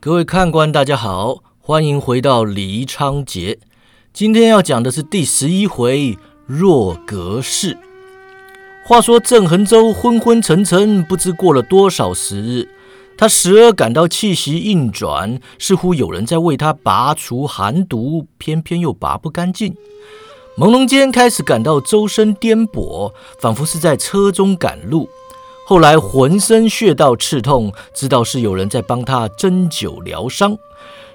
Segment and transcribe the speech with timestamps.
[0.00, 3.58] 各位看官，大家好，欢迎回到黎昌节。
[4.12, 7.76] 今天要讲的是第十一回若隔世。
[8.86, 12.68] 话说郑恒洲昏昏沉沉，不知过了多少时日，
[13.16, 19.74] 他时而感到气息运转，似乎有人在为他拔除寒毒，偏偏又拔不干净。
[20.56, 25.08] 朦胧间开始感到周身颠簸，仿佛是在车中赶路。
[25.68, 30.56] 后来浑身穴道刺痛，知道是有人在帮他针灸疗伤。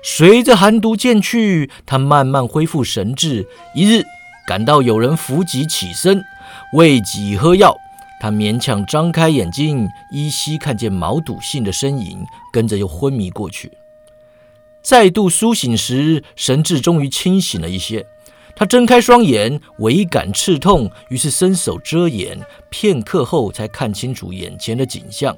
[0.03, 3.47] 随着寒毒渐去，他慢慢恢复神智。
[3.73, 4.03] 一日
[4.45, 6.23] 感到有人扶脊起身，
[6.73, 7.75] 为己喝药。
[8.21, 13.71] 他勉强张开眼睛，依稀看见毛笃信的身影，跟着又昏迷过去。
[14.83, 18.05] 再度苏醒时，神智终于清醒了一些。
[18.55, 22.39] 他睁开双眼，唯感刺痛，于是伸手遮掩。
[22.69, 25.35] 片刻后，才看清楚眼前的景象。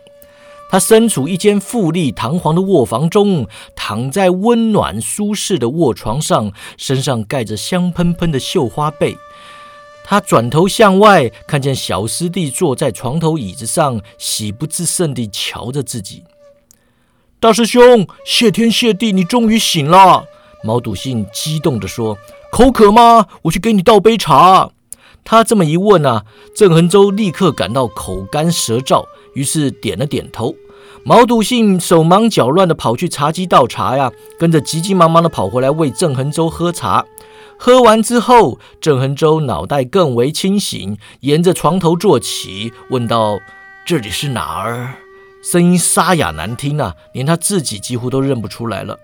[0.70, 9.16] 他身处一间富丽堂皇的卧房中，躺在温暖舒适的卧床上，身上盖着香喷喷的绣花被。
[10.04, 16.24] 他转头向外，看见小师弟坐在床头椅子上，喜不自胜地瞧着自己。
[17.40, 20.26] 大师兄，谢天谢地，你终于醒了！
[20.64, 22.18] 毛笃信激动地说。
[22.56, 23.28] 口渴吗？
[23.42, 24.70] 我去给你倒杯茶。
[25.26, 26.24] 他这么一问啊，
[26.56, 29.04] 郑恒洲立刻感到口干舌燥，
[29.34, 30.56] 于是点了点头。
[31.04, 37.04] 毛笃信手忙脚乱地跑去茶几倒茶呀，跟着急急忙忙地跑回来为郑恒洲喝茶。
[37.60, 43.38] 喝完之后，郑恒洲脑袋更为清醒，沿着床头坐起，问道
[43.86, 44.94] ：“这里是哪儿？”
[45.44, 48.98] 声音沙哑难听啊，连他自己几乎都认不出来了。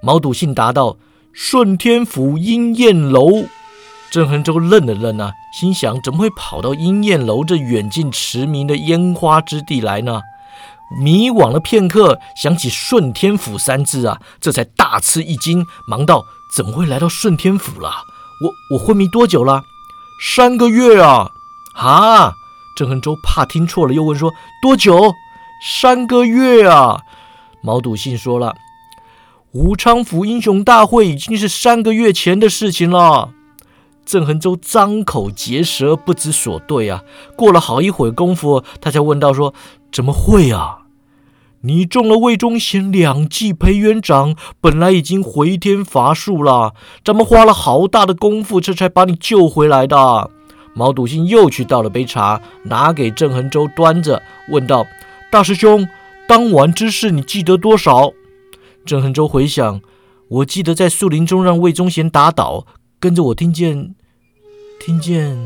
[0.00, 0.96] 毛笃信答道。
[1.32, 3.44] 顺天府莺燕楼，
[4.10, 10.20] 郑恒洲愣了愣啊，心想：怎么会跑到莺燕楼这远近驰名的烟花之地来呢？
[11.00, 16.24] 迷惘了片刻，想起顺天府三字啊，这才大吃一惊，忙道：
[16.56, 17.88] 怎么会来到顺天府了？
[18.42, 19.62] 我我昏迷多久了？
[20.34, 21.30] 三个月啊！
[21.74, 22.32] 啊！
[22.76, 25.12] 郑恒洲怕听错了，又问说：多久？
[25.62, 27.00] 三个月啊！
[27.62, 28.56] 毛笃信说了。
[29.52, 33.30] 武昌府英雄大会已经是三个月前的事情了。
[34.06, 37.02] 郑恒洲张口结舌，不知所对啊。
[37.36, 39.52] 过了好一会功夫，他才问道：“说
[39.90, 40.82] 怎么会啊？
[41.62, 46.74] 你中了魏忠贤两记裴元掌，本来已经回天乏术了，
[47.04, 50.30] 咱们花了好大的功夫，这才把你救回来的。”
[50.74, 54.86] 毛笃信又去倒了杯茶，拿给郑恒洲端着，问道
[55.28, 55.88] ：“大师兄，
[56.28, 58.12] 当晚之事你记得多少？”
[58.90, 59.80] 郑恒洲回想，
[60.26, 62.66] 我记得在树林中让魏忠贤打倒，
[62.98, 63.94] 跟着我听见，
[64.80, 65.38] 听见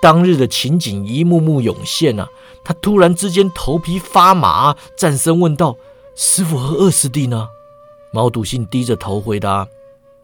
[0.00, 2.26] 当日的情景一幕幕涌现啊！
[2.64, 5.76] 他突然之间头皮发麻，战声问道
[6.16, 7.48] ：“师傅和二师弟呢？”
[8.14, 9.66] 毛笃信低着头回答：“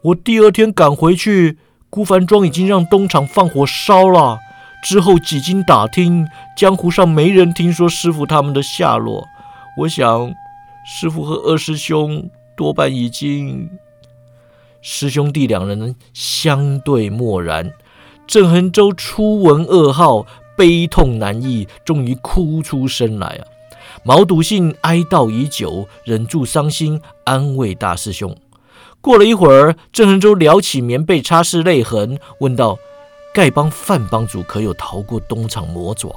[0.01, 1.59] 我第二天赶回去，
[1.91, 4.39] 孤帆庄已经让东厂放火烧了。
[4.83, 6.27] 之后几经打听，
[6.57, 9.27] 江湖上没人听说师傅他们的下落。
[9.81, 10.33] 我想。”
[10.85, 13.69] 师傅和二师兄多半已经……
[14.81, 17.73] 师兄弟两人相对默然。
[18.25, 20.25] 郑恒洲初闻噩耗，
[20.55, 23.41] 悲痛难抑，终于哭出声来啊！
[24.03, 28.37] 毛笃信哀悼已久，忍住伤心，安慰大师兄。
[29.01, 32.77] 过了一会儿，郑恒洲撩起棉被擦拭泪痕，问道
[33.33, 36.09] ：“丐帮范帮主可有逃过东厂魔爪？”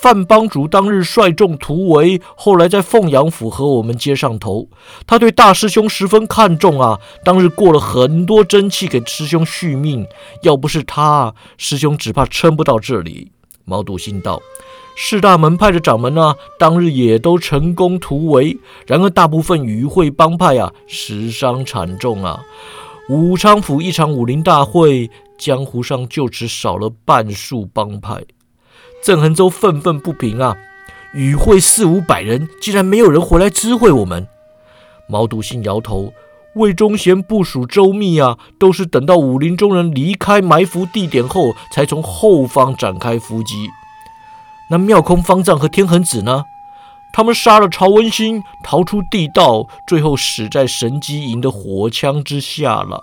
[0.00, 4.66] 范帮主当日率众突围，后来在凤阳府和我们接上头。
[5.06, 10.06] 他对大师兄十分看重啊，当日过了很多真气给师兄续命。
[10.42, 13.30] 要不是他，师兄只怕撑不到这里。
[13.66, 14.40] 毛笃信道
[14.96, 18.56] ：“四大门派的掌门啊，当日也都成功突围。
[18.86, 22.40] 然而大部分与会帮派啊，死伤惨重啊。
[23.10, 28.18] 武昌府一场武林大会，江湖上就只少了半数帮派。”
[29.02, 30.56] 郑恒洲愤愤不平啊！
[31.12, 34.28] 与会四五百人，竟然没有人回来知会我们。
[35.08, 36.12] 毛笃信摇头
[36.54, 43.68] ：“魏忠贤部署周密啊，都是等到武林中人离开埋伏地点后，才从后方展开伏击。
[44.70, 46.44] 那妙空方丈和天恒子呢？
[47.12, 53.02] 他们杀了曹文兴，逃出地道，最后死在神机营的火枪之下了。”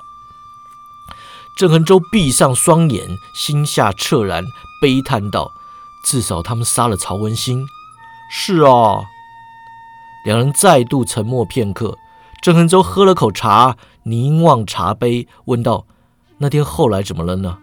[1.57, 3.03] 郑恒洲闭上双眼，
[3.33, 4.45] 心下恻然，
[4.79, 5.51] 悲叹道。
[6.09, 7.67] 至少他们杀了曹文兴。
[8.31, 9.03] 是啊，
[10.23, 11.97] 两人再度沉默片刻。
[12.41, 15.85] 郑恒洲喝了口茶，凝望茶杯，问道
[16.39, 17.57] ：“那天后来怎么了呢？”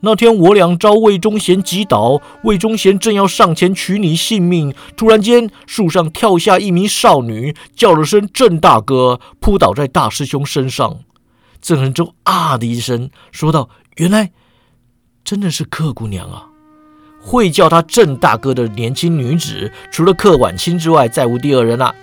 [0.00, 10.98] 那天我俩遭魏忠贤击倒，魏忠贤正要上前取你性命，突然间树上跳下一名少女，叫了声“郑大哥”，扑倒在大师兄身上。
[11.62, 14.32] 郑恒洲啊的一声说道：“原来
[15.24, 16.48] 真的是客姑娘啊！
[17.20, 21.94] 会叫他郑大哥的年轻女子，除了柯晚清之外，再无第二人了。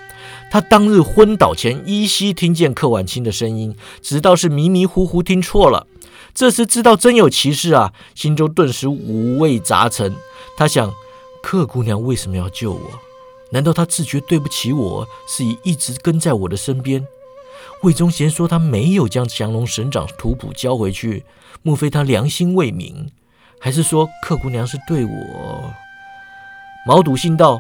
[0.49, 5.87] 他当日昏倒前依稀听见柯晚清的声音，直到是迷迷糊糊听错了。”
[6.33, 10.15] 这时知道真有其事啊，心中顿时五味杂陈。
[10.55, 10.93] 他想，
[11.41, 12.81] 柯姑娘为什么要救我？
[13.51, 17.07] 难道她自觉对不起我，是以一直跟在我的身边？
[17.81, 21.25] 魏忠贤说他没有将降龙神掌图谱交回去，
[21.63, 23.07] 莫非他良心未泯？
[23.59, 25.73] 还是说客姑娘是对我？
[26.85, 27.59] 毛笃信道：“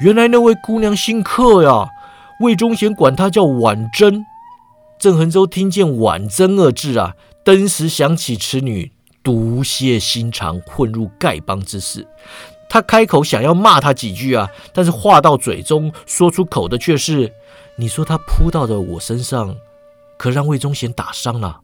[0.00, 1.88] 原来那位姑娘姓客呀。”
[2.40, 4.24] 魏忠贤管她叫婉贞。
[4.98, 7.14] 郑恒洲听见“婉贞”二字啊。
[7.44, 8.92] 登时想起此女
[9.22, 12.06] 毒蝎心肠、混入丐帮之事，
[12.68, 17.32] 他开口想要骂她几句啊，但是话到嘴中说出口的却是
[17.76, 19.56] ：“你说她扑到的我身上，
[20.18, 21.60] 可让魏忠贤打伤了。”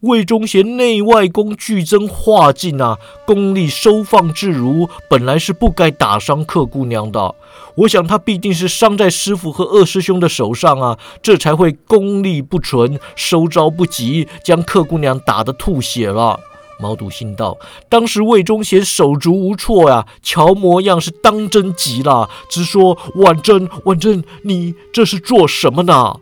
[0.00, 7.34] 魏忠贤内外功俱增化尽啊，功力收放自如，本来是不该打伤客姑娘的。
[7.74, 16.40] 我想他必定是伤在师傅和二师兄的手上啊，这才会功力不纯，收招不及，将客姑娘打得吐血了。
[16.78, 17.58] 毛笃心道
[17.90, 26.20] ：“当时魏忠贤手足无措呀，瞧模样是当真急了，直说：‘婉贞，婉贞，你这是做什么呢？’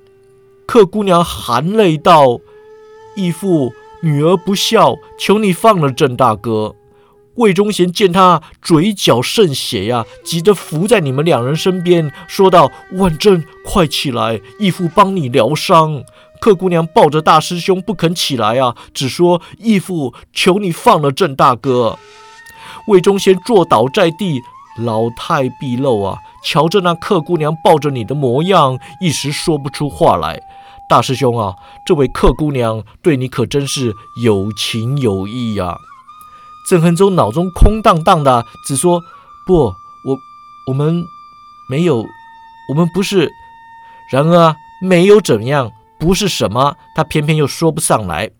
[0.66, 2.40] 客姑娘含泪道。”
[3.18, 6.76] 义父，女儿不孝，求你放了郑大哥。
[7.34, 16.04] 魏忠贤见他嘴角渗血呀，急得伏在你们两人身边，说道：“万正，快起来，义父帮你疗伤。”
[16.40, 21.98] 客姑娘抱着大师兄不肯起来啊，只说：“义父，求你放了郑大哥。”
[22.86, 24.40] 魏忠贤坐倒在地，
[24.78, 30.40] 老态毕露啊，瞧着那客姑娘抱着你的模样，一时说不出话来。
[30.88, 31.54] 大师兄啊，
[31.84, 35.76] 这位客姑娘对你可真是有情有义呀！
[36.68, 39.02] 郑恒洲脑中空荡荡的，只说
[39.46, 40.18] ：“不，我
[40.66, 41.04] 我们
[41.68, 42.06] 没有，
[42.70, 43.30] 我们不是。”
[44.10, 48.30] 然而，没有怎样，不是什么，他偏偏又说不上来。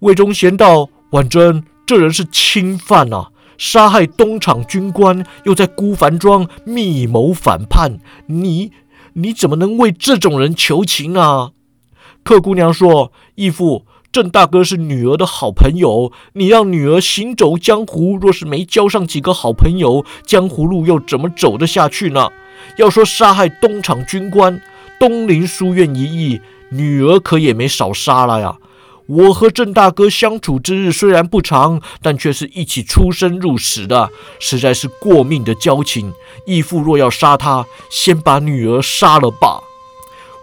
[0.00, 8.72] 魏忠贤道：“婉贞，这人是侵犯啊，杀害东厂军官，又在孤帆庄密谋反叛，你。”
[9.14, 11.50] 你怎么能为这种人求情啊？
[12.22, 22.30] 客姑娘说：“义父，郑大哥是女儿的好朋友，你让女儿行走江湖，若是没交上几个好朋友，江湖路又怎么走得下去呢？
[22.76, 24.60] 要说杀害东厂军官，
[24.98, 28.56] 东林书院一役，女儿可也没少杀了呀。”
[29.10, 34.08] 我和郑大哥相处之日虽然不长，但却是一起出生入死的，
[34.38, 36.12] 实在是过命的交情。
[36.46, 39.60] 义父若要杀他，先把女儿杀了吧。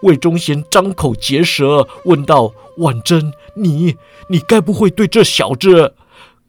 [0.01, 3.95] 魏忠贤张口结舌，问道：“婉贞，你
[4.29, 5.93] 你该不会对这小子？”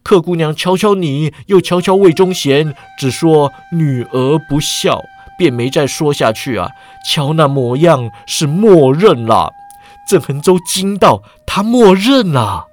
[0.03, 5.01] 客姑娘瞧瞧你，又瞧瞧魏忠贤，只说女儿不孝，
[5.37, 6.67] 便没再说下去啊。
[7.09, 9.53] 瞧那模样，是默认了。
[10.07, 12.67] 郑恒洲惊道：“他默认了。”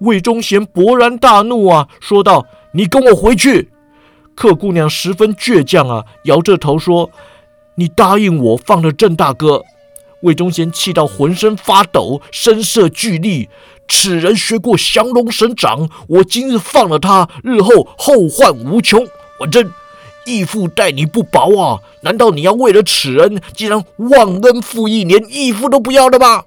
[0.00, 3.70] 魏忠贤勃然大怒啊，说道：“你跟我回去！”
[4.36, 7.10] 客姑娘十分倔强啊，摇着头说
[7.76, 9.62] ：“你答应我放了郑大哥。”
[10.20, 13.48] 魏忠贤气到浑身发抖，声色俱厉
[13.88, 19.06] ：“此人学过降龙神掌，我今日放了他，日后后患无穷。
[19.40, 19.70] 我真
[20.26, 21.80] 义父待你不薄啊！
[22.00, 26.44] 难道你要为了此人，竟然忘恩负义，连义父都不要了吗？”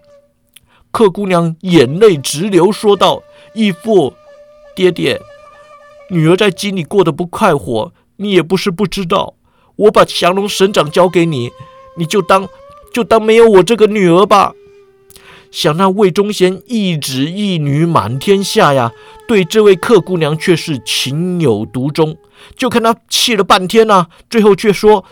[0.97, 3.21] 客姑娘眼泪直流，说道
[3.53, 4.15] ：“义父，
[4.75, 5.21] 爹爹，
[6.09, 9.35] 女儿在京里过得不快活，你也不是不知道。
[9.75, 11.51] 我把降龙神掌交给你，
[11.97, 12.49] 你就当
[12.91, 14.53] 就当没有我这个女儿吧。
[15.51, 18.91] 想那魏忠贤一子一女满天下呀，
[19.27, 22.17] 对这位客姑娘却是情有独钟。
[22.55, 25.05] 就看他气了半天呢，最后却说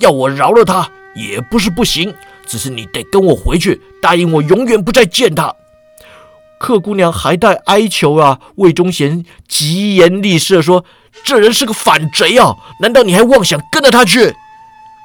[0.00, 2.12] 要我饶了他，也不是不行。”
[2.46, 5.54] 只是你得跟我回去，答应我永远不再见他。
[6.58, 10.84] 客姑娘还带哀求啊，魏忠贤疾言厉色说
[11.24, 12.54] ：“这人是个反贼啊！
[12.80, 14.34] 难道你还妄想跟着他去？”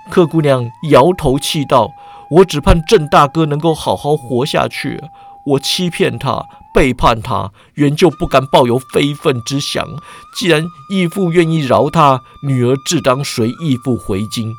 [0.09, 1.91] 客姑娘摇头气道
[2.31, 5.01] ：“我只盼郑大哥能够好好活下去。
[5.45, 9.85] 我欺骗他，背叛他，原就不敢抱有非分之想。
[10.37, 14.53] 既然义父愿意饶他，女儿自当随义父回京。”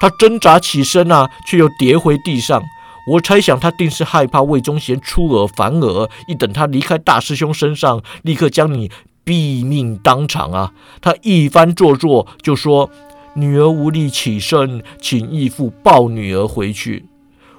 [0.00, 2.62] 他挣扎起身啊，却又跌回地上。
[3.08, 8.90] 我猜想他定是害怕魏忠贤出尔反尔，一等他离开大师兄身上，立刻将你
[9.24, 10.72] 毙命当场啊！
[11.00, 12.90] 他一番做作，就说
[13.34, 17.06] ：“女儿无力起身，请义父抱女儿回去。”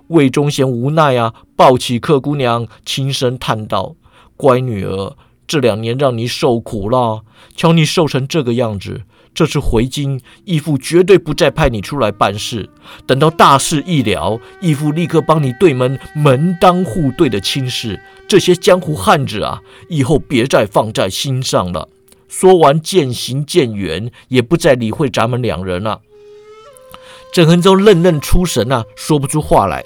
[0.07, 3.95] 魏忠贤无奈啊，抱起客姑娘，轻声叹道
[4.35, 5.15] ：“乖女儿，
[5.47, 7.23] 这两年让你受苦了，
[7.55, 9.03] 瞧你瘦成这个样子。”
[9.37, 12.67] 这次回京，义父绝对不再派你出来办事。
[13.05, 18.01] 等到大事一了，义父立刻帮你对门门当户对的亲事。
[18.27, 21.87] 这些江湖汉子啊，以后别再放在心上了。
[22.27, 26.01] 说完，渐行渐远，也不再理会咱们两人了。
[27.31, 29.83] 郑恒洲愣愣出神啊，说不出话来。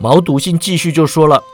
[0.00, 1.44] 毛笃信继续就说了。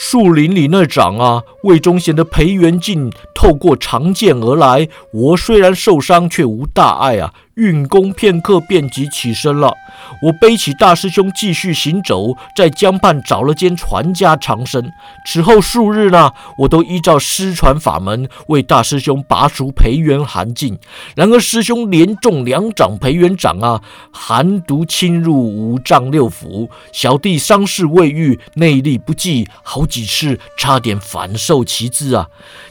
[0.00, 4.88] 树林里那掌啊，魏忠贤的裴元敬透过长剑而来。
[5.12, 7.34] 我虽然受伤，却无大碍啊。
[7.58, 9.74] 运功片刻，便即起身了。
[10.22, 14.92] 我背起大师兄，继续行走，在江畔找了间传家藏身。
[15.26, 20.78] 此后数日呢，我都依照师传法门为大师兄拔除培元寒劲。
[21.16, 32.28] 然而师兄连中两掌培元掌啊，寒毒侵入五脏六腑，小弟伤势未愈，内力不济，好几次差点反受其姿啊。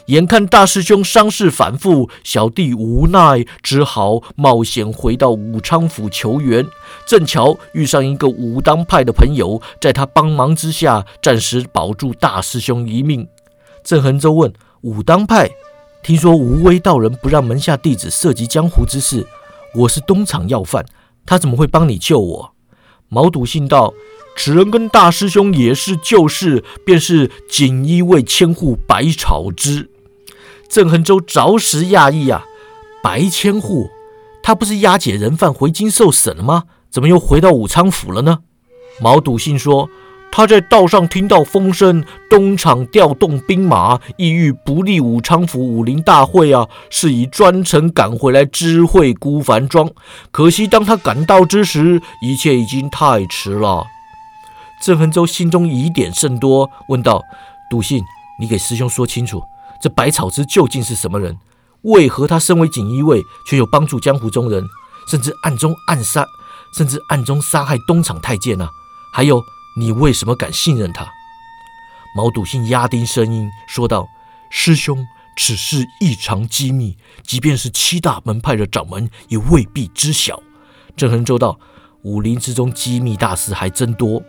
[0.08, 6.65] 眼看大师兄伤势反复，小弟无奈，只好冒险回到武昌府求援。
[7.05, 13.27] 正巧遇上一个武当派的朋友，在他帮忙之下，暂时保住大师兄一命。
[13.84, 15.50] 郑恒洲问：“武当派，
[16.03, 19.25] 听说无威道人不让门下弟子涉及江湖之事，
[19.75, 20.86] 我是东厂要犯，
[21.25, 22.53] 他怎么会帮你救我？”
[23.10, 23.93] 毛笃信道。
[24.39, 29.89] 此人跟大师兄也是旧事，便是锦衣卫千户白草之。
[30.69, 32.46] 郑恒洲着实讶异啊！
[33.01, 33.89] 白千户，
[34.48, 36.63] 他不是押解人犯回京受审了吗？
[36.89, 38.39] 怎么又回到武昌府了呢？
[39.01, 39.89] 毛笃信说
[40.32, 49.92] ：“他在道上听到风声，东厂调动兵马，意欲不利武昌府武林大会啊，是以专程赶回来知会孤帆庄。
[50.32, 53.86] 可惜当他赶到之时，一切已经太迟了。”
[54.82, 57.22] 郑恒洲心中疑点甚多，问道
[57.70, 58.01] ：“笃信，
[58.39, 59.44] 你给师兄说清楚。”
[59.82, 61.38] 这百草之究竟是什么人？
[61.88, 64.67] 为何他身为锦衣卫，却又帮助江湖中人，
[65.08, 66.25] 甚至暗中暗杀，
[66.74, 68.67] 甚至暗中杀害东厂太监呢？
[69.13, 69.41] 还有，
[69.77, 71.08] 你为什么敢信任他？
[72.15, 74.06] 毛笃信压低声音说道
[74.51, 75.06] ：“师兄，
[75.38, 80.41] 此事异常机密，即便是七大门派的掌门，也未必知晓。”
[80.98, 81.58] 郑恒洲道
[82.03, 84.22] ：“武林之中机密大事还真多，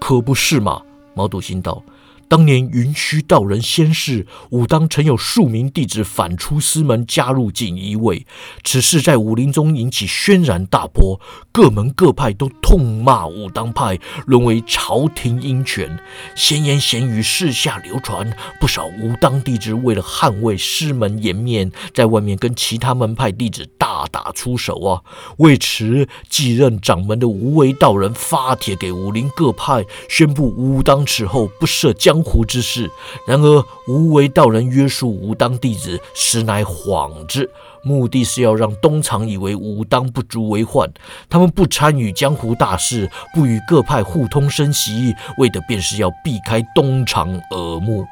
[0.00, 0.80] 可不是吗？”
[1.14, 1.82] 毛笃信道。
[2.32, 8.24] 当年云虚道人仙逝，武当曾有数名弟子反出师门，加入锦衣卫。
[8.64, 11.20] 此事在武林中引起轩然大波，
[11.52, 15.98] 各门各派都痛骂武当派沦为朝廷鹰犬，
[16.34, 18.34] 闲言闲语四下流传。
[18.58, 25.02] 不少武当弟子为了捍卫师门颜面，在外面跟其他门派弟子大打出手啊！
[25.38, 32.22] 为此，继任掌门的无为道人发帖给武林各派，宣布武当此后不设江。
[32.22, 32.88] 湖之事，
[33.26, 37.50] 然而无为道人约束武当弟子，实乃幌子，
[37.82, 40.88] 目的是要让东厂以为武当不足为患，
[41.28, 48.06] 他们不参与江湖大事，不与各派互通声息，为的便是要避开东厂耳目。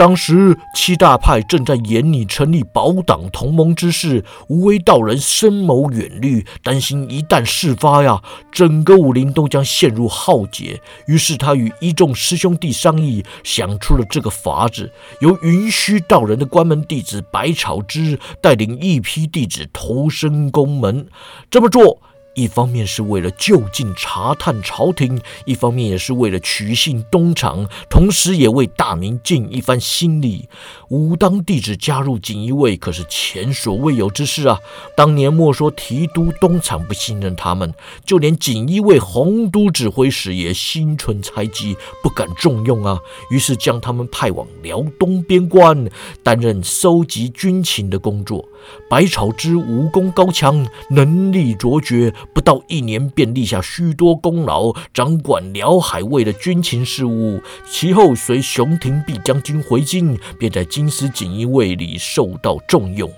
[0.00, 10.80] 当时七大派正在研拟成立保党同盟之事，无为道人深谋远虑，担心一旦事发呀，整个武林都将陷入浩劫。
[11.06, 14.90] 于是他与一众师兄弟商议，想出了这个法子：
[15.20, 21.06] 由云虚道人的关门弟子百草之带领一批弟子投身宫门。
[21.50, 22.00] 这么做。
[22.34, 30.48] 一方面是为了就近查探朝廷，一方面也是为了取信东厂，同时也为大明尽一番心力。
[30.88, 34.58] 武当弟子加入锦衣卫，可是前所未有之事啊！
[34.96, 42.98] 当年莫说提督东厂不信任他们，就连锦衣卫洪都指挥使也心存猜忌，不敢重用啊。
[43.30, 45.88] 于是将他们派往辽东边关，
[46.22, 48.48] 担任收集军情的工作。
[48.88, 52.12] 百草之武功高强，能力卓绝。
[52.34, 57.40] 不到一年，便立下许多功劳，掌管辽海卫的军情事务。
[57.68, 63.10] 其后随熊廷弼将军回京，便在金师锦衣卫里受到重用。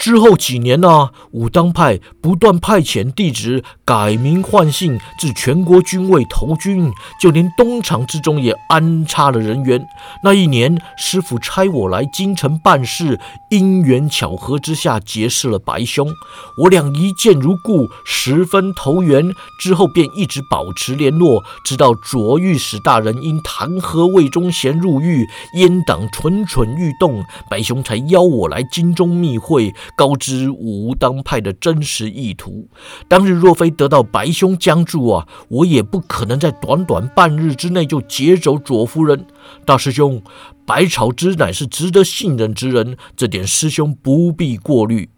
[0.00, 6.90] 之后几年呢，武当派不断派遣弟子改名换姓，至全国军位投军，
[7.20, 9.78] 就连东厂之中也安插了人员。
[10.24, 16.08] 那一年，师傅差我来京城办事，因缘巧合之下结识了白兄，
[16.62, 19.34] 我俩一见如故，十分投缘。
[19.60, 29.74] 之后便一直保持联络，直到卓御史大人因弹劾魏忠贤入狱，阉党蠢蠢欲动，白兄才邀我来京中密会。
[29.96, 32.68] 告知武当派的真实意图。
[33.08, 39.26] 当日若非得到白兄相助啊，我也不可能在短短半日之内就劫走左夫人。
[39.64, 40.22] 大师兄，
[40.64, 45.10] 白草之乃是值得信任之人，这点师兄不必过虑。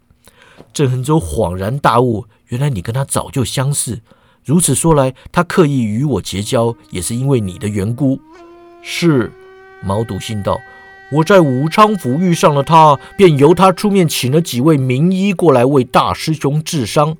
[0.71, 4.01] 郑恒洲恍然大悟，原来你跟他早就相识。
[4.43, 8.19] 如此说来，他刻意与我结交，也是因为你的缘故。
[8.81, 9.31] 是，
[9.83, 10.59] 毛笃信道。
[11.13, 17.15] 我在武昌府遇上了他，便由他出面请了几位名医过来为大师兄治伤。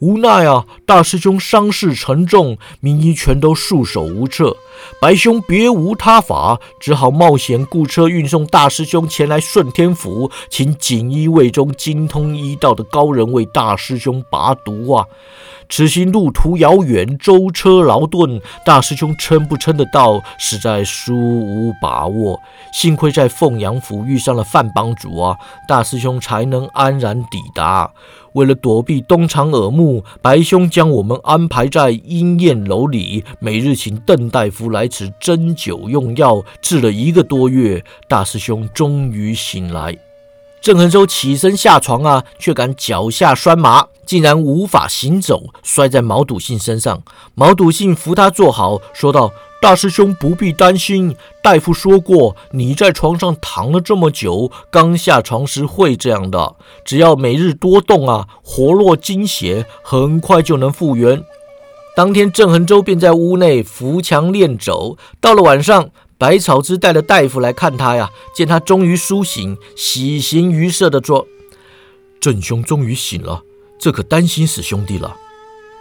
[0.00, 4.56] 无奈啊，大师兄伤势沉重，名医全都束手无策。
[5.00, 15.04] 白兄别无他法，只好冒险雇车运送大师兄前来顺天府，请锦衣卫中精通医道的高人为大师兄拔毒啊。
[15.70, 22.40] 此行路途遥远，舟车劳顿，大师兄撑不撑得到，实在殊无把握。
[22.72, 25.36] 幸亏在凤阳府遇上了范帮主啊，
[25.66, 27.90] 大师兄才能安然抵达。
[28.38, 39.98] 为了躲避东厂耳目，白兄将我们安排在阴燕楼里，每日请邓大夫来此针灸用药，治了一个多月，大师兄终于醒来。
[40.60, 47.02] 郑恒洲起身下床啊，却感脚下酸麻，竟然无法行走，摔在毛笃信身上。
[47.34, 56.56] 毛笃信扶他坐好，说道：“大师兄不必担心，大夫说过，你在床上躺了这么久，刚下床时会这样的。
[56.84, 61.22] 只要每日多动啊，活络精血，很快就能复原。”
[61.96, 64.96] 当天，郑恒洲便在屋内扶墙练走。
[65.20, 65.90] 到了晚上。
[66.20, 71.24] 百草之带了大夫来看他呀，见他终于苏醒，喜形于色的说
[72.18, 73.40] ：“郑兄终于醒了，
[73.78, 75.16] 这可担心死兄弟了。”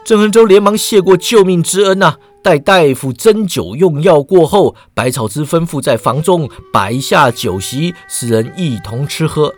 [0.07, 9.53] 郑恒洲连忙谢过救命之恩呐，待大夫针灸用药过后，百草之吩咐在房中摆下酒席，使人一同吃喝。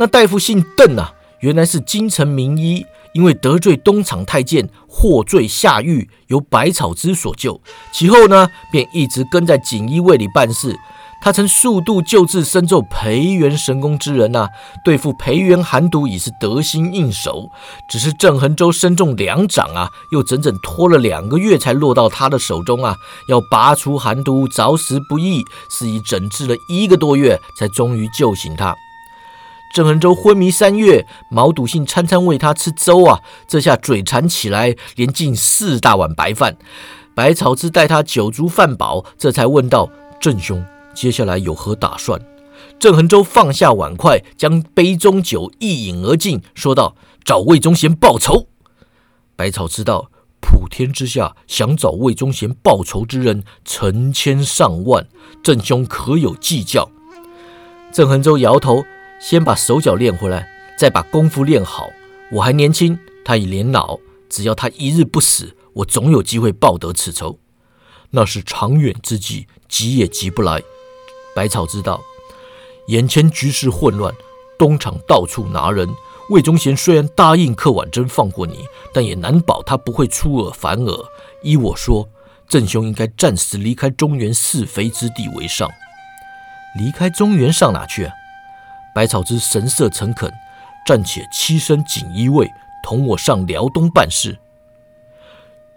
[0.00, 2.84] 那大夫姓邓啊，原来是京城名医。
[3.14, 7.60] 因为得罪东厂太监，获罪下狱，由百草之所救。
[7.92, 10.74] 其后呢，便一直跟在锦衣卫里办事。
[11.24, 14.48] 他曾数度救治深咒培元神功之人呐，
[14.84, 17.48] 对付培元寒毒已是得心应手。
[17.88, 22.96] 只是郑恒洲身中两掌啊，又整整拖了两个月才落到他的手中啊。
[23.28, 28.74] 要拔除寒毒，着实不易，是以整治了一个多月，才终于救醒他。
[29.72, 36.56] 郑恒洲昏迷三月，毛笃信餐餐喂他吃粥啊，这下嘴馋起来，连进四大碗白饭。
[37.14, 39.88] 百草之待他酒足饭饱，这才问道
[40.20, 42.20] ：“郑兄，接下来有何打算？”
[42.78, 48.48] 郑恒洲放下碗筷，将杯中酒一饮而尽，说道：“找魏忠贤报仇。”
[49.36, 55.06] 百草知道，普天之下想找魏忠贤报仇之人成千上万，
[55.42, 56.90] 郑兄可有计较？
[57.92, 58.84] 郑恒洲摇头。
[59.20, 61.88] 先把手脚练回来，再把功夫练好。
[62.32, 64.00] 我还年轻，他已年老。
[64.28, 67.38] 只要他一日不死，我总有机会报得此仇。
[68.10, 70.60] 那是长远之计，急也急不来。
[71.34, 72.00] 百草知道，
[72.88, 74.14] 眼前局势混乱，
[74.58, 75.88] 东厂到处拿人。
[76.30, 78.64] 魏忠贤虽然答应柯婉贞放过你，
[78.94, 81.04] 但也难保他不会出尔反尔。
[81.42, 82.08] 依我说，
[82.48, 85.68] 郑兄应该暂时离开中原是非之地为上。
[86.78, 88.04] 离开中原上哪去？
[88.04, 88.12] 啊
[88.94, 90.30] 百草之神色诚恳，
[90.86, 92.46] 暂且栖身锦衣卫，
[92.82, 94.38] 同我上辽东办事。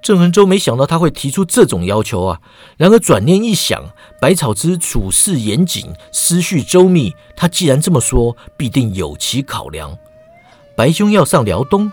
[0.06, 2.40] 郑恒洲没想到他会提出这种要求啊！
[2.78, 3.86] 然而转念一想，
[4.22, 9.98] 百草之处事严谨，思绪周密，他既然这么说，必定有其考量。
[10.78, 11.92] 白兄要上辽东，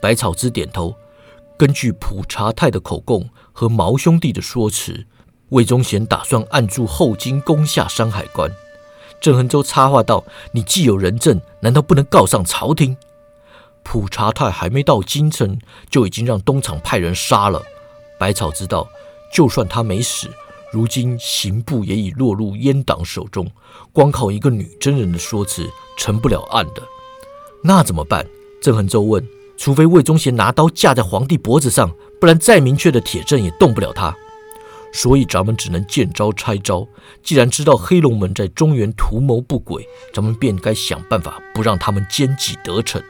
[0.00, 0.94] 百草之点头。
[1.58, 5.04] 根据普查泰的口供和毛兄弟的说辞，
[5.48, 8.48] 魏忠贤打算按住后金，攻下山海关。
[9.20, 10.24] 郑恒洲插话道
[10.54, 12.96] ：“你既有人证，难道不能告上朝廷？”
[13.82, 15.58] 普查太还没到京城，
[15.90, 17.62] 就已经让东厂派人杀了。
[18.18, 18.88] 百草知道，
[19.32, 20.28] 就算他没死，
[20.72, 23.50] 如今刑部也已落入阉党手中，
[23.92, 25.68] 光靠一个女真人的说辞，
[25.98, 26.82] 成不了案的。
[27.62, 28.26] 那怎么办？
[28.60, 29.26] 郑恒洲问。
[29.58, 34.12] 除非魏忠贤拿刀架在皇帝脖子上，不然再明确的铁证也动不了他。
[34.92, 36.84] 所以咱们只能见招拆招。
[37.22, 43.00] 既然知道黑龙门在中原图谋不轨，咱们便该想办法不让他们奸计得逞。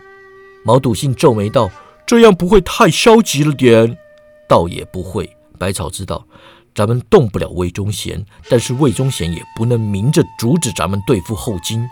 [0.65, 1.71] 毛笃信皱眉道
[2.07, 3.97] ：“这样不会太消极了点
[4.49, 6.25] ？”“倒也不会。”百草知道，
[6.75, 11.89] 咱们动不了魏忠贤，但是魏忠贤也不能明着阻止咱们对付后金。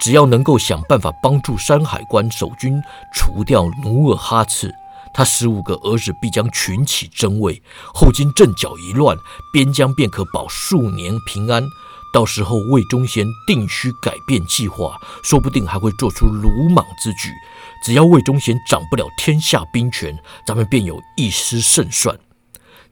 [0.00, 2.80] 只要能够想办法帮助山海关守军
[3.14, 4.72] 除掉努尔哈赤。
[5.14, 9.16] 他十五个儿子必将群起争位，后金阵脚一乱，
[9.52, 11.62] 边疆便可保数年平安。
[12.14, 17.30] 到时候魏忠贤定须改变计划，说不定还会做出鲁莽之举。
[17.82, 20.16] 只要魏忠贤掌不了天下兵权，
[20.46, 22.16] 咱们便有一丝胜算。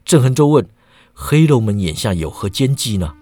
[0.04, 0.68] 郑恒洲问
[1.14, 3.14] ：“黑龙们眼下有何奸计呢？”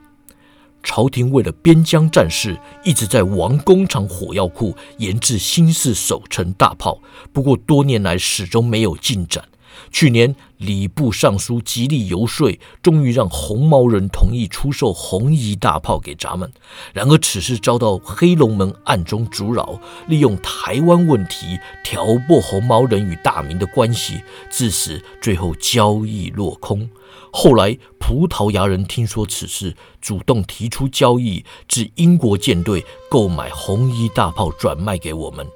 [0.82, 7.02] 朝廷为了边疆战事，一直在王工厂火药库研制新式守城大炮，
[7.32, 9.44] 不过多年来始终没有进展。
[9.90, 16.52] 去年礼部尚书极力游说，终于让红毛人同意出售红衣大炮给咱们。
[16.92, 26.88] 然而此事遭到黑龙门暗中阻扰，利用台湾问题挑拨红毛人与大明的关系，致使最后交易落空。
[27.30, 35.46] 后来，葡萄牙人听说此事，主动提出交易，至英国舰队购买红衣大炮，转卖给我们。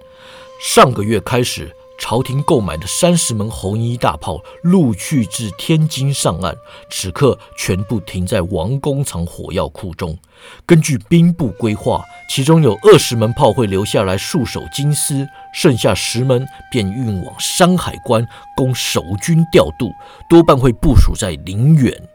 [0.60, 1.74] 上个月开始。
[1.98, 6.56] 朝廷购买的三十门红衣大炮陆续至天津上岸，
[6.90, 10.18] 此刻全部停在王工厂火药库中。
[10.66, 18.26] 根据兵部规划，其中有二十门炮会留下来戍守京师，剩下十门便运往山海关
[18.56, 19.92] 供守军调度，
[20.28, 22.08] 多半会部署在宁远。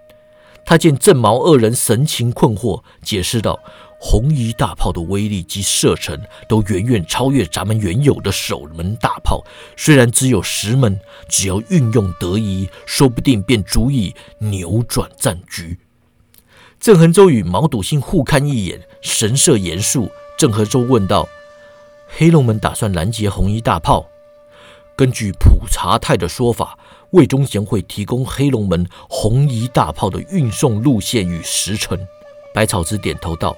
[0.65, 3.57] 他见郑毛二人神情困惑，解释道。
[3.99, 9.43] 红衣大炮的威力及射程都远远超越咱们原有的守门大炮，
[9.75, 15.79] 虽然只有十门，只要运用得宜，说不定便足以扭转战局。
[16.79, 20.11] 郑恒洲与毛笃信互看一眼，神色严肃。
[20.37, 21.27] 郑和洲问道
[22.07, 24.05] ：“黑龙门打算拦截红衣大炮？
[24.95, 26.77] 根据普查泰的说法，
[27.09, 32.07] 魏忠贤会提供黑龙门红衣大炮的运送路线与时辰。”
[32.53, 33.57] 百草之点头道。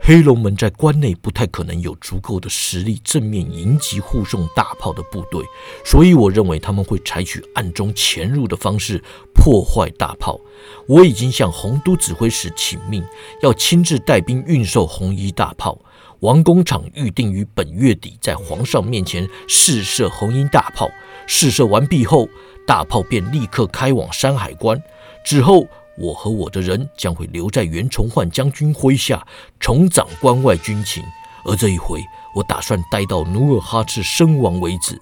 [0.00, 5.44] 黑龙门在关内不太可能有足够的实力正面迎击护送大炮的部队，
[5.84, 10.40] 所以我认为他们会采取暗中潜入的方式破坏大炮。
[10.86, 13.04] 我已经向洪都指挥使请命，
[13.42, 15.78] 要亲自带兵运送红衣大炮。
[16.20, 20.88] 王工厂预定于本月底在皇上面前试射红衣大炮。
[21.26, 22.26] 试射完毕后，
[22.66, 24.82] 大炮便立刻开往山海关。
[25.22, 25.66] 之后。
[25.98, 29.26] 我和我的人将会留在袁崇焕将军麾下，
[29.58, 31.02] 重掌关外军情。
[31.44, 32.00] 而这一回，
[32.34, 35.00] 我打算待到努尔哈赤身亡为止。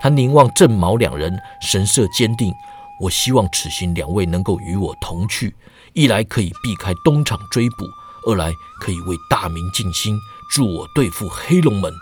[0.00, 2.52] 他凝望郑毛两人，神色坚定。
[3.00, 5.54] 我希望此行两位能够与我同去，
[5.92, 7.84] 一来可以避开东厂追捕，
[8.26, 10.16] 二来可以为大明尽心，
[10.50, 11.92] 助我对付黑龙门。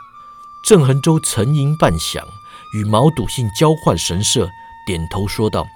[0.67, 2.23] 郑恒洲沉吟半晌，
[2.75, 4.49] 与毛笃信交换神色，
[4.87, 5.67] 点头说道。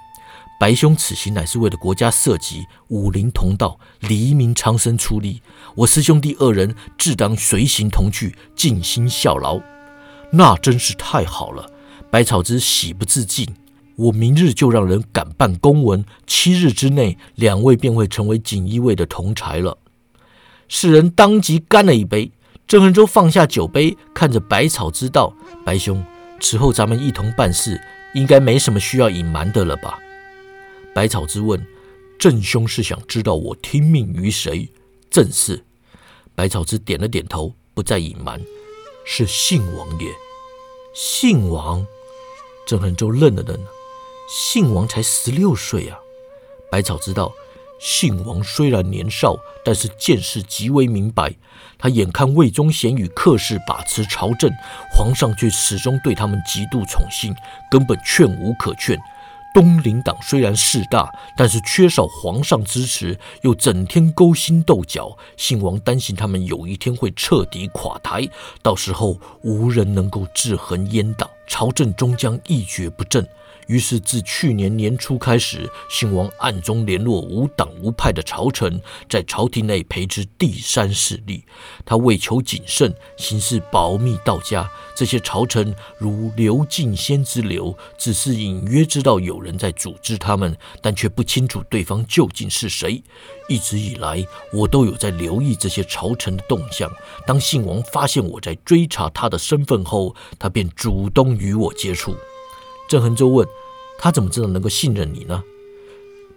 [0.57, 5.41] 白兄此行乃是为了国家社稷，武林同道，黎民苍生出力。
[5.75, 9.59] 我师兄弟二人自当随行同去，尽心效劳。
[10.31, 11.69] 那真是太好了！
[12.09, 13.45] 百草之喜不自禁。
[13.97, 19.77] 我明日就让人赶办公文，七日之内，两位便会成为锦衣卫的同才了。
[20.67, 22.31] 世人当即干了一杯。
[22.67, 25.31] 郑恒洲放下酒杯，看着百草之道
[25.63, 26.03] ：“白兄，
[26.39, 27.79] 此后咱们一同办事，
[28.15, 29.99] 应该没什么需要隐瞒的了吧？”
[30.95, 31.61] 百草之问
[32.17, 34.71] ：“郑兄是想知道我听命于谁？”
[35.11, 35.61] 正是。
[36.33, 38.41] 百草之点了点头，不再隐瞒
[39.05, 40.07] ：“是信王爷。”
[40.95, 41.85] 信王。
[42.65, 43.59] 郑恒洲愣了愣
[44.31, 45.99] ：“信王才十六岁啊！”
[46.71, 47.29] 百草知道，
[47.77, 51.35] 信王虽然年少，但是见识极为明白。
[51.77, 54.49] 他眼看魏忠贤与客氏把持朝政，
[54.93, 57.35] 皇上却始终对他们极度宠信，
[57.69, 58.97] 根本劝无可劝。
[59.55, 65.17] 东林党虽然势大，但是缺少皇上支持，又整天勾心斗角。
[65.37, 68.27] 信王担心他们有一天会彻底垮台，
[68.61, 73.25] 到时候无人能够制衡阉党，朝政终将一蹶不振。
[73.67, 81.43] 于是，自去年年初开始，信王暗中联络无党无派的朝臣，在朝廷内培植第三势力。
[81.83, 84.69] 他为求谨慎，行事保密到家。
[84.95, 93.03] 这些朝臣如刘敬先之流，只是隐约知道有人在组织他们，但却不清楚对方究竟是谁。
[93.49, 96.91] 一直以来，我都有在留意这些朝臣的动向。
[97.25, 102.15] 当信王发现我在追查他的身份后，他便主动与我接触。
[102.87, 103.47] 郑恒洲问
[103.97, 105.43] 他：“怎么知道能够信任你呢？”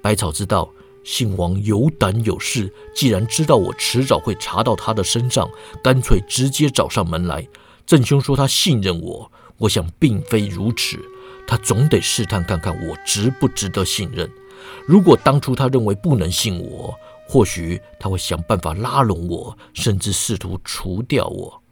[0.01, 0.71] 百草知道，
[1.05, 5.51] 信王有胆有势，既然知道我迟早会查到他的身上，
[5.83, 7.47] 干脆直接找上门来。
[7.85, 10.99] 郑兄说他信任我，我想并非如此。
[11.47, 14.31] 他总得试探看看我值不值得信任。
[14.87, 16.95] 如果当初他认为不能信我，
[17.27, 21.63] 或许他会想办法拉拢我，甚至试图除掉我。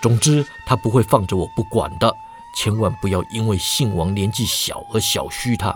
[0.00, 2.12] 总之，他不会放着我不管的。
[2.60, 5.72] 千万不要因为信王年纪小而小觑他。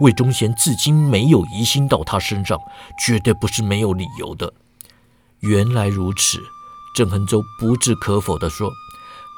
[0.00, 2.60] 魏忠贤至今没有疑心到他身上，
[3.02, 4.52] 绝对不是没有理由的。
[5.40, 6.38] 原来如此，
[6.94, 8.70] 郑恒洲不置可否地说。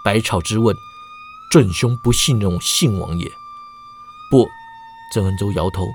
[0.05, 0.75] 百草之问
[1.53, 3.25] ：“郑兄不信任信王爷？”
[4.33, 4.49] 不，
[5.15, 5.87] 郑恒洲摇头。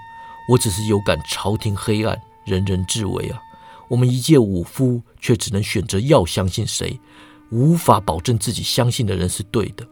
[0.50, 3.42] 我只是有感朝廷黑暗，人人自危啊。
[3.90, 7.02] 我们一介武夫，却只能选择要相信谁，
[7.50, 9.86] 无法保证自己相信的人是对的。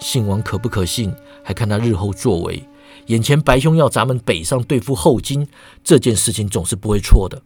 [0.00, 2.62] 信王可不可信，还看他日后作为。
[3.06, 5.46] 眼前白兄要咱们北上对付后金，
[5.84, 7.42] 这件事情总是不会错的。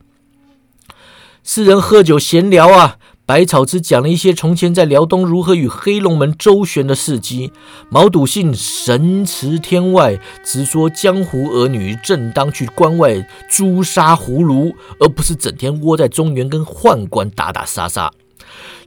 [1.43, 7.53] 四人喝酒闲聊啊，百草之讲了一些从前在辽东如何与黑龙门周旋的事迹。
[7.89, 18.13] 毛笃信神驰天外，直说江湖儿女正当去关外诛杀胡虏，而不是整天窝在中原跟宦官打打杀杀。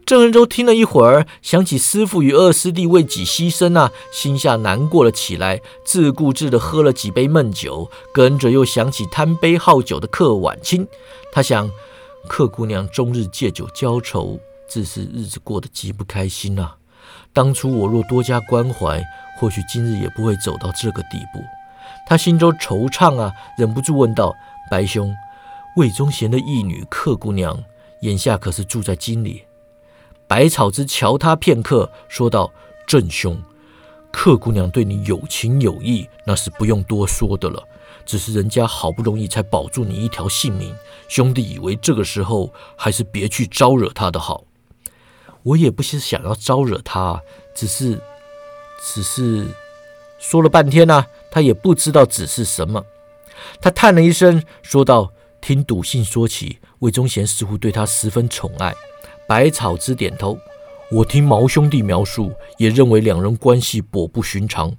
[0.05, 10.85] 郑仁洲听了一会儿，想起师傅与二师弟为己牺牲啊，心下难过了起来，自顾自地喝了几杯闷酒，跟着又想起贪杯好酒的客晚清。
[11.31, 11.71] 他想，
[12.27, 14.37] 客姑娘终日借酒浇愁，
[14.67, 16.75] 自是日子过得极不开心啊。
[17.31, 19.01] 当初我若多加关怀，
[19.39, 21.39] 或许今日也不会走到这个地步。
[22.05, 24.35] 他心中惆怅啊，忍不住问道
[24.69, 25.15] ：“白兄，
[25.77, 27.57] 魏忠贤的义女客姑娘，
[28.01, 29.43] 眼下可是住在京里？”
[30.33, 32.51] 百草之瞧他片刻，说道
[32.87, 33.39] ：“郑兄，
[34.11, 37.63] 客姑娘对你有情有义，那是不用多说的了。
[38.03, 40.75] 只是人家好不容易才保住你一条性命，
[41.07, 44.43] 兄弟以为这个时候还是别去招惹她的好。
[45.43, 47.21] 我也不是想要招惹她，
[47.53, 48.01] 只是，
[48.81, 49.45] 只是
[50.17, 52.83] 说了半天呢，他也不知道只是什么。
[53.61, 58.73] 他叹了一声，说道：‘听笃信说起，魏忠贤似乎对他十分宠爱。’”
[59.27, 60.37] 百草之点头，
[60.91, 64.73] 我听毛兄弟描述，也认为两人关系颇不寻常。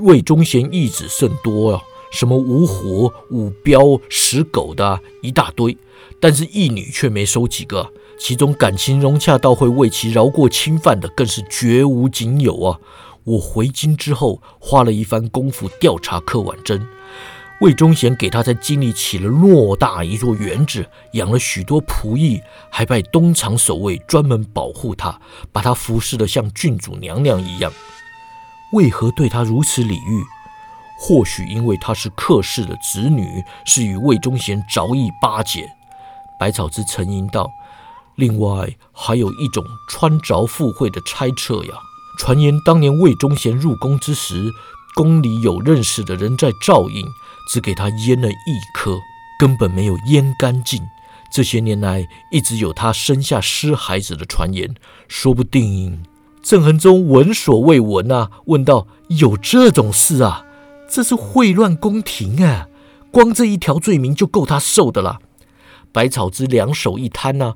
[0.00, 5.76] 魏忠贤义子甚多啊，什么五虎、五彪、十狗的一大堆，
[6.20, 7.92] 但是义女却没收几个。
[8.18, 12.80] 其中感情融洽到会为其饶过侵犯的，更是绝无仅有啊！
[13.24, 16.86] 我回京之后，花了一番功夫调查柯婉贞。
[17.60, 22.40] 魏忠贤给他在京里起了偌大一座园子，养了许多仆役，
[22.70, 25.18] 还派东厂守卫专门保护他，
[25.52, 27.72] 把他服侍得像郡主娘娘一样。
[28.74, 30.22] 为何对他如此礼遇？
[30.98, 35.70] 或许因为她是客氏的子女，是与魏忠贤着意巴结。
[36.38, 37.50] 百草之沉吟道
[38.16, 41.74] ：“另外还有一种穿着附会的猜测呀。
[42.18, 44.50] 传言当年魏忠贤入宫之时，
[44.94, 47.06] 宫里有认识的人在照应。”
[47.46, 49.00] 只给他腌了一颗，
[49.38, 50.82] 根本没有腌干净。
[51.30, 54.74] 这些年来，一直有他生下尸孩子的传言。
[55.08, 56.04] 说不定
[56.42, 58.30] 郑恒忠闻所未闻啊！
[58.46, 58.86] 问道
[59.18, 60.46] ：“有这种事啊？
[60.88, 62.68] 这是秽乱宫廷啊！
[63.10, 65.18] 光这一条罪名就够他受的了。”
[65.92, 67.54] 百草之两手一摊呐，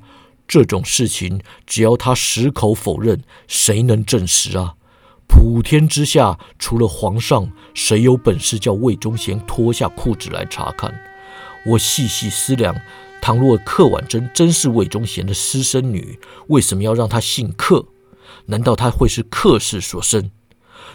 [0.48, 4.74] 这种事情只要他矢口否认，谁能证实啊？
[5.30, 10.92] 普天之下，除了皇上，谁有本事叫魏忠贤脱下裤子来查看？
[11.64, 12.74] 我细细思量，
[13.22, 17.86] 倘若客婉贞真是魏忠贤的私生女，为什么要让她姓客？
[18.46, 20.30] 难道她会是客氏所生？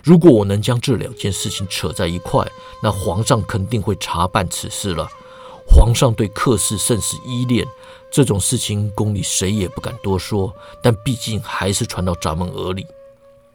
[0.03, 2.45] 如果我能将这两件事情扯在一块，
[2.83, 5.07] 那皇上肯定会查办此事了。
[5.65, 7.65] 皇上对客氏甚是依恋，
[8.11, 12.85] 这种事情宫里谁也不敢多说，但毕竟还是传到咱们耳里。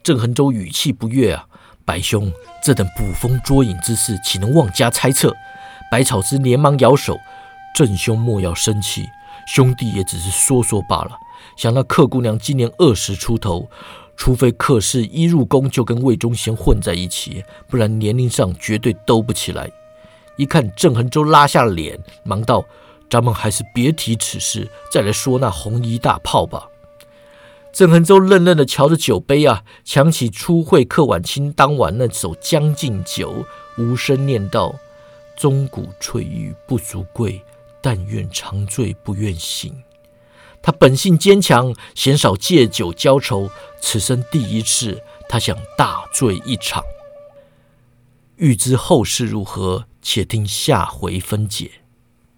[0.02, 1.44] 郑恒洲语气不悦啊，
[1.84, 2.32] 白兄，
[2.62, 5.34] 这等捕风捉影之事，岂能妄加猜测？
[5.90, 7.18] 百草之连忙摇手，
[7.74, 9.06] 郑兄莫要生气，
[9.46, 11.10] 兄弟也只是说说罢了。
[11.56, 13.68] 想那客姑娘今年二十出头，
[14.16, 19.70] 除非客氏一入宫就跟魏忠贤混在一起，不然年龄上绝对兜不起来。
[20.36, 22.64] 一看郑恒洲拉下脸，忙道
[23.10, 26.66] ：“咱们还是别提此事，再来说那红衣大炮吧。”
[27.72, 33.46] 郑恒洲愣愣地瞧着酒杯啊，想起初会客晚清当晚那首《将进酒》，
[33.83, 34.74] 无声念道
[35.38, 37.40] ：“钟鼓翠玉不足贵，
[37.80, 39.72] 但愿长醉不愿醒。”
[40.62, 43.48] 他本性坚强，鲜少借酒浇愁，
[43.80, 46.83] 此生第一次，他想大醉一场。
[48.37, 51.70] 欲知后事如何，且听下回分解。